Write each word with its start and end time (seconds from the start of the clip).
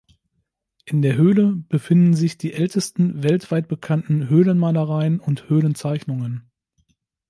In 0.85 1.03
der 1.03 1.15
Höhle 1.15 1.57
befinden 1.69 2.15
sich 2.15 2.35
die 2.35 2.53
ältesten 2.53 3.21
weltweit 3.21 3.67
bekannten 3.67 4.29
Höhlenmalereien 4.29 5.19
und 5.19 5.47
Höhlenzeichnungen. 5.47 6.49